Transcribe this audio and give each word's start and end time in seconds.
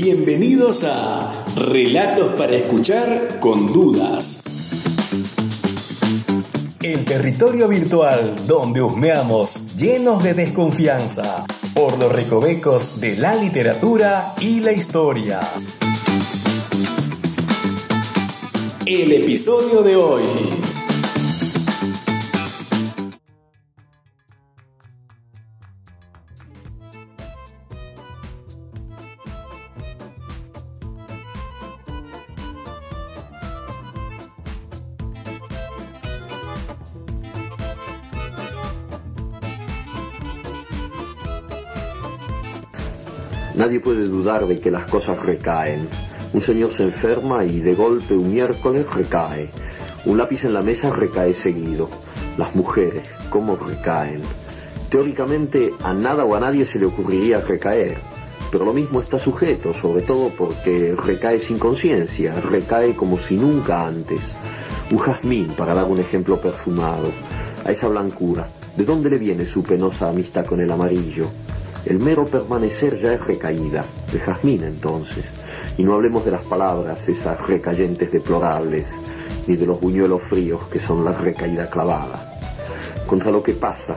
Bienvenidos 0.00 0.84
a 0.84 1.32
Relatos 1.56 2.34
para 2.34 2.54
escuchar 2.54 3.40
con 3.40 3.72
dudas. 3.72 4.44
El 6.80 7.04
territorio 7.04 7.66
virtual 7.66 8.36
donde 8.46 8.80
husmeamos 8.80 9.74
llenos 9.76 10.22
de 10.22 10.34
desconfianza 10.34 11.44
por 11.74 11.98
los 11.98 12.12
recovecos 12.12 13.00
de 13.00 13.16
la 13.16 13.34
literatura 13.34 14.34
y 14.40 14.60
la 14.60 14.70
historia. 14.70 15.40
El 18.86 19.10
episodio 19.10 19.82
de 19.82 19.96
hoy. 19.96 20.22
Nadie 43.58 43.80
puede 43.80 44.06
dudar 44.06 44.46
de 44.46 44.60
que 44.60 44.70
las 44.70 44.84
cosas 44.86 45.20
recaen. 45.20 45.88
Un 46.32 46.40
señor 46.40 46.70
se 46.70 46.84
enferma 46.84 47.44
y 47.44 47.58
de 47.58 47.74
golpe 47.74 48.14
un 48.14 48.30
miércoles 48.30 48.86
recae. 48.94 49.50
Un 50.04 50.16
lápiz 50.16 50.44
en 50.44 50.54
la 50.54 50.62
mesa 50.62 50.90
recae 50.90 51.34
seguido. 51.34 51.90
Las 52.36 52.54
mujeres, 52.54 53.02
¿cómo 53.30 53.56
recaen? 53.56 54.22
Teóricamente 54.90 55.74
a 55.82 55.92
nada 55.92 56.24
o 56.24 56.36
a 56.36 56.40
nadie 56.40 56.64
se 56.64 56.78
le 56.78 56.86
ocurriría 56.86 57.40
recaer, 57.40 57.98
pero 58.52 58.64
lo 58.64 58.72
mismo 58.72 59.00
está 59.00 59.18
sujeto, 59.18 59.74
sobre 59.74 60.02
todo 60.02 60.30
porque 60.38 60.94
recae 60.94 61.40
sin 61.40 61.58
conciencia, 61.58 62.40
recae 62.40 62.94
como 62.94 63.18
si 63.18 63.34
nunca 63.34 63.88
antes. 63.88 64.36
Un 64.92 64.98
jazmín, 64.98 65.48
para 65.48 65.74
dar 65.74 65.86
un 65.86 65.98
ejemplo 65.98 66.40
perfumado, 66.40 67.10
a 67.64 67.72
esa 67.72 67.88
blancura, 67.88 68.48
¿de 68.76 68.84
dónde 68.84 69.10
le 69.10 69.18
viene 69.18 69.44
su 69.44 69.64
penosa 69.64 70.08
amistad 70.08 70.46
con 70.46 70.60
el 70.60 70.70
amarillo? 70.70 71.28
El 71.86 72.00
mero 72.00 72.26
permanecer 72.26 72.96
ya 72.96 73.14
es 73.14 73.26
recaída, 73.26 73.84
de 74.12 74.18
jazmín 74.18 74.64
entonces. 74.64 75.32
Y 75.76 75.84
no 75.84 75.94
hablemos 75.94 76.24
de 76.24 76.32
las 76.32 76.42
palabras, 76.42 77.08
esas 77.08 77.46
recayentes 77.46 78.10
deplorables, 78.10 79.00
ni 79.46 79.56
de 79.56 79.64
los 79.64 79.80
buñuelos 79.80 80.22
fríos 80.22 80.66
que 80.66 80.80
son 80.80 81.04
la 81.04 81.12
recaída 81.12 81.70
clavada. 81.70 82.34
Contra 83.06 83.30
lo 83.30 83.42
que 83.42 83.54
pasa, 83.54 83.96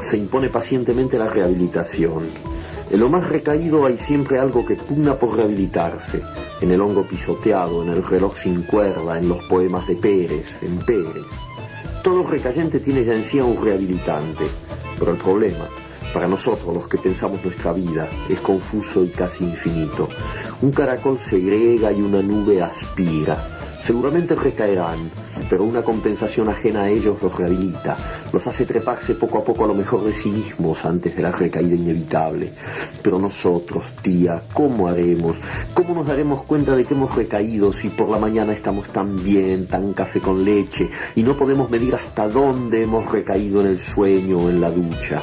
se 0.00 0.16
impone 0.16 0.48
pacientemente 0.48 1.18
la 1.18 1.28
rehabilitación. 1.28 2.28
En 2.90 2.98
lo 2.98 3.08
más 3.08 3.28
recaído 3.28 3.86
hay 3.86 3.98
siempre 3.98 4.38
algo 4.38 4.64
que 4.66 4.76
pugna 4.76 5.14
por 5.14 5.36
rehabilitarse, 5.36 6.22
en 6.60 6.72
el 6.72 6.80
hongo 6.80 7.04
pisoteado, 7.04 7.82
en 7.82 7.90
el 7.90 8.04
reloj 8.04 8.36
sin 8.36 8.62
cuerda, 8.62 9.18
en 9.18 9.28
los 9.28 9.42
poemas 9.44 9.86
de 9.86 9.96
Pérez, 9.96 10.62
en 10.62 10.78
Pérez. 10.78 11.24
Todo 12.02 12.24
recayente 12.24 12.80
tiene 12.80 13.04
ya 13.04 13.14
en 13.14 13.22
sí 13.22 13.38
un 13.40 13.62
rehabilitante, 13.62 14.44
pero 14.98 15.12
el 15.12 15.18
problema 15.18 15.68
para 16.12 16.28
nosotros, 16.28 16.74
los 16.74 16.88
que 16.88 16.98
pensamos 16.98 17.42
nuestra 17.42 17.72
vida, 17.72 18.08
es 18.28 18.40
confuso 18.40 19.02
y 19.04 19.08
casi 19.08 19.44
infinito. 19.44 20.08
Un 20.60 20.70
caracol 20.70 21.18
segrega 21.18 21.90
y 21.92 22.02
una 22.02 22.22
nube 22.22 22.62
aspira. 22.62 23.48
Seguramente 23.80 24.36
recaerán, 24.36 25.10
pero 25.50 25.64
una 25.64 25.82
compensación 25.82 26.48
ajena 26.48 26.82
a 26.82 26.88
ellos 26.88 27.16
los 27.20 27.36
rehabilita, 27.36 27.96
los 28.32 28.46
hace 28.46 28.64
treparse 28.64 29.16
poco 29.16 29.38
a 29.38 29.44
poco 29.44 29.64
a 29.64 29.66
lo 29.66 29.74
mejor 29.74 30.04
de 30.04 30.12
sí 30.12 30.30
mismos 30.30 30.84
antes 30.84 31.16
de 31.16 31.22
la 31.22 31.32
recaída 31.32 31.74
inevitable. 31.74 32.52
Pero 33.02 33.18
nosotros, 33.18 33.84
tía, 34.02 34.40
¿cómo 34.52 34.86
haremos? 34.86 35.40
¿Cómo 35.74 35.94
nos 35.94 36.06
daremos 36.06 36.42
cuenta 36.44 36.76
de 36.76 36.84
que 36.84 36.94
hemos 36.94 37.16
recaído 37.16 37.72
si 37.72 37.88
por 37.88 38.08
la 38.08 38.18
mañana 38.18 38.52
estamos 38.52 38.90
tan 38.90 39.24
bien, 39.24 39.66
tan 39.66 39.92
café 39.94 40.20
con 40.20 40.44
leche, 40.44 40.88
y 41.16 41.24
no 41.24 41.36
podemos 41.36 41.68
medir 41.68 41.96
hasta 41.96 42.28
dónde 42.28 42.82
hemos 42.82 43.10
recaído 43.10 43.62
en 43.62 43.66
el 43.66 43.80
sueño 43.80 44.38
o 44.38 44.48
en 44.48 44.60
la 44.60 44.70
ducha? 44.70 45.22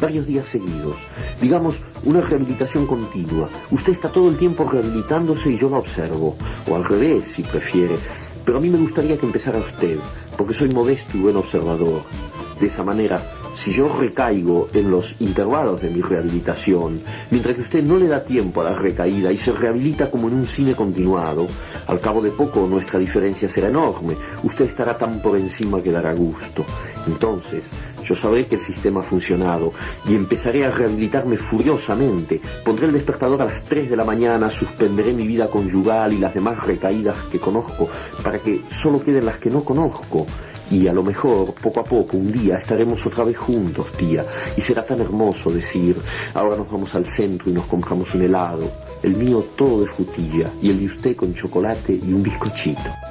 varios 0.00 0.26
días 0.26 0.46
seguidos. 0.46 0.96
Digamos, 1.40 1.82
una 2.04 2.20
rehabilitación 2.20 2.86
continua. 2.86 3.48
Usted 3.70 3.92
está 3.92 4.10
todo 4.10 4.28
el 4.28 4.36
tiempo 4.36 4.68
rehabilitándose 4.68 5.50
y 5.50 5.58
yo 5.58 5.70
la 5.70 5.78
observo. 5.78 6.36
O 6.68 6.74
al 6.74 6.84
revés, 6.84 7.28
si 7.28 7.42
prefiere. 7.42 7.96
Pero 8.44 8.58
a 8.58 8.60
mí 8.60 8.70
me 8.70 8.78
gustaría 8.78 9.18
que 9.18 9.26
empezara 9.26 9.58
usted, 9.58 9.98
porque 10.36 10.54
soy 10.54 10.70
modesto 10.70 11.16
y 11.16 11.20
buen 11.20 11.36
observador. 11.36 12.02
De 12.58 12.66
esa 12.66 12.82
manera, 12.82 13.22
si 13.54 13.72
yo 13.72 13.88
recaigo 13.88 14.68
en 14.72 14.90
los 14.90 15.16
intervalos 15.20 15.82
de 15.82 15.90
mi 15.90 16.00
rehabilitación, 16.00 17.00
mientras 17.30 17.54
que 17.54 17.60
usted 17.60 17.82
no 17.82 17.98
le 17.98 18.08
da 18.08 18.24
tiempo 18.24 18.60
a 18.60 18.64
la 18.64 18.78
recaída 18.78 19.32
y 19.32 19.36
se 19.36 19.52
rehabilita 19.52 20.10
como 20.10 20.28
en 20.28 20.34
un 20.34 20.46
cine 20.46 20.74
continuado, 20.74 21.48
al 21.86 22.00
cabo 22.00 22.22
de 22.22 22.30
poco 22.30 22.66
nuestra 22.66 22.98
diferencia 22.98 23.48
será 23.48 23.68
enorme. 23.68 24.16
Usted 24.42 24.64
estará 24.64 24.96
tan 24.96 25.20
por 25.20 25.36
encima 25.36 25.82
que 25.82 25.90
dará 25.90 26.12
gusto. 26.14 26.64
Entonces, 27.06 27.70
yo 28.04 28.14
sabré 28.14 28.46
que 28.46 28.54
el 28.56 28.60
sistema 28.60 29.00
ha 29.00 29.04
funcionado 29.04 29.72
y 30.06 30.14
empezaré 30.14 30.64
a 30.64 30.70
rehabilitarme 30.70 31.36
furiosamente. 31.36 32.40
Pondré 32.64 32.86
el 32.86 32.92
despertador 32.92 33.42
a 33.42 33.46
las 33.46 33.64
3 33.64 33.90
de 33.90 33.96
la 33.96 34.04
mañana, 34.04 34.50
suspenderé 34.50 35.12
mi 35.12 35.26
vida 35.26 35.48
conyugal 35.48 36.12
y 36.12 36.18
las 36.18 36.34
demás 36.34 36.62
recaídas 36.64 37.16
que 37.30 37.38
conozco 37.40 37.88
para 38.22 38.38
que 38.38 38.62
solo 38.70 39.02
queden 39.02 39.26
las 39.26 39.38
que 39.38 39.50
no 39.50 39.64
conozco. 39.64 40.26
Y 40.70 40.86
a 40.86 40.92
lo 40.92 41.02
mejor, 41.02 41.52
poco 41.54 41.80
a 41.80 41.84
poco, 41.84 42.16
un 42.16 42.30
día 42.30 42.56
estaremos 42.56 43.04
otra 43.04 43.24
vez 43.24 43.36
juntos, 43.36 43.92
tía. 43.96 44.24
Y 44.56 44.60
será 44.60 44.86
tan 44.86 45.00
hermoso 45.00 45.50
decir, 45.50 45.96
ahora 46.34 46.56
nos 46.56 46.70
vamos 46.70 46.94
al 46.94 47.06
centro 47.06 47.50
y 47.50 47.52
nos 47.52 47.66
compramos 47.66 48.14
un 48.14 48.22
helado. 48.22 48.70
El 49.02 49.16
mío 49.16 49.44
todo 49.56 49.80
de 49.80 49.86
frutilla 49.86 50.50
y 50.62 50.70
el 50.70 50.78
de 50.78 50.86
usted 50.86 51.16
con 51.16 51.34
chocolate 51.34 51.92
y 51.92 52.12
un 52.12 52.22
bizcochito. 52.22 53.09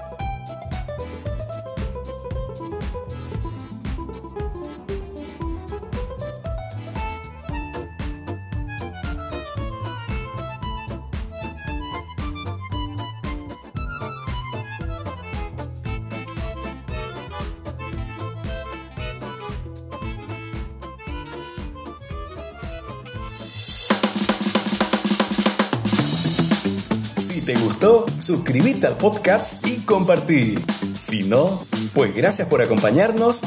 Te 27.50 27.56
gustó, 27.62 28.06
suscríbete 28.20 28.86
al 28.86 28.96
podcast 28.96 29.68
y 29.68 29.78
compartí. 29.78 30.54
Si 30.96 31.24
no, 31.24 31.66
pues 31.96 32.14
gracias 32.14 32.48
por 32.48 32.62
acompañarnos. 32.62 33.42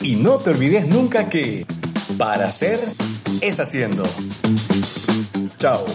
Y 0.00 0.16
no 0.16 0.36
te 0.36 0.50
olvides 0.50 0.88
nunca 0.88 1.28
que 1.28 1.64
para 2.18 2.46
hacer 2.46 2.80
es 3.40 3.60
haciendo. 3.60 4.02
Chao. 5.58 5.86